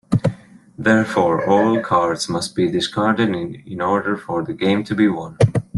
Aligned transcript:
Therefore, 0.79 1.45
all 1.47 1.79
cards 1.79 2.27
must 2.27 2.55
be 2.55 2.71
discarded 2.71 3.35
in 3.67 3.81
order 3.81 4.17
for 4.17 4.43
the 4.43 4.51
game 4.53 4.83
to 4.85 4.95
be 4.95 5.07
won. 5.07 5.37